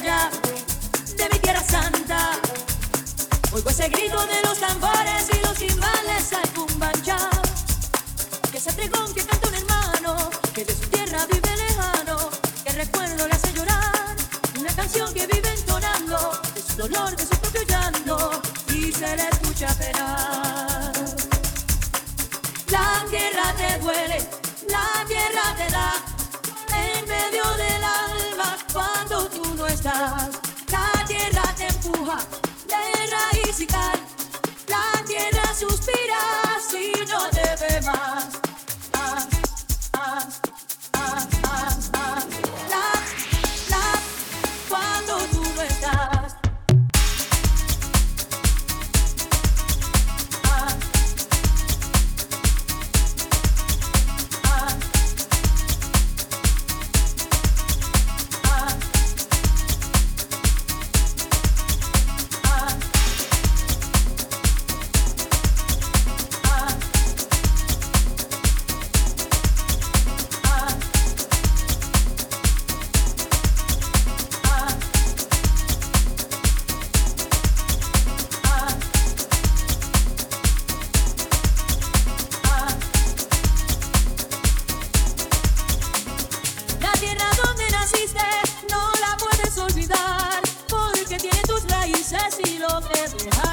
[0.00, 2.40] de mi tierra santa.
[3.52, 6.01] Oigo ese grito de los tambores y los timbales.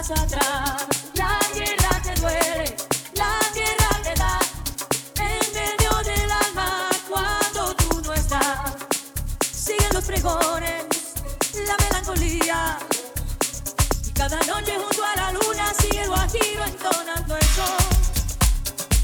[0.09, 2.75] La guerra te duele,
[3.13, 4.39] la guerra te da.
[5.19, 8.73] En medio del alma cuando tú no estás.
[9.51, 10.85] Siguen los pregones,
[11.67, 12.79] la melancolía.
[14.03, 17.77] Y cada noche junto a la luna sigue el guajiro entonando el sol.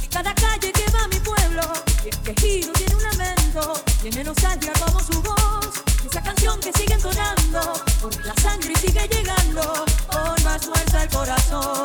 [0.01, 1.61] Y cada calle que va a mi pueblo,
[2.03, 3.73] y el quejido tiene un lamento.
[4.01, 5.69] Tiene nostalgia como su voz.
[6.09, 9.85] Esa canción que sigue entonando, porque la sangre sigue llegando.
[10.09, 10.67] Hoy más
[11.05, 11.84] al corazón.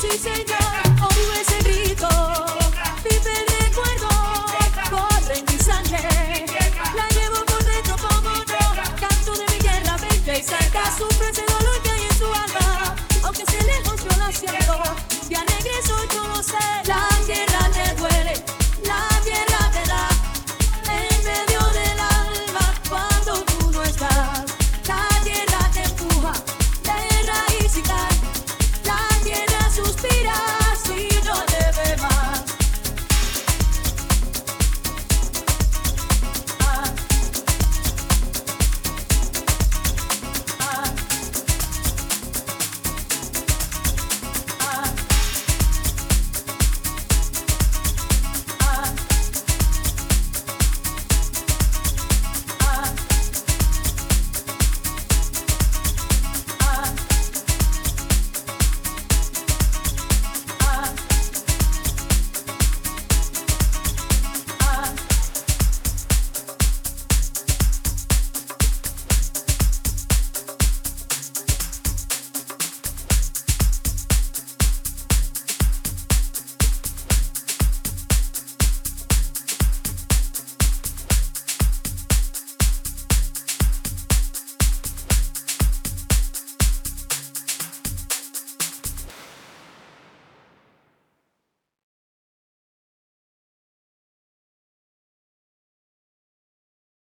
[0.00, 0.67] she say no.